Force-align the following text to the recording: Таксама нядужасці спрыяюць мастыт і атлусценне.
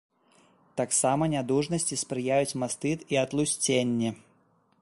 Таксама 0.79 1.23
нядужасці 1.33 1.99
спрыяюць 2.05 2.57
мастыт 2.65 2.99
і 3.15 3.23
атлусценне. 3.25 4.09